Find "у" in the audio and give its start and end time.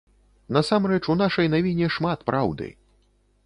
1.13-1.17